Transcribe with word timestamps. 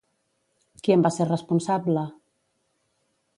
Qui 0.87 0.95
en 0.95 1.03
va 1.07 1.11
ser 1.17 1.27
responsable? 1.27 2.07